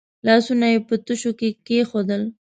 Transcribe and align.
لاسونه 0.27 0.65
یې 0.73 0.79
په 0.87 0.95
تشو 1.05 1.31
کې 1.39 1.49
کېښودل. 1.65 2.23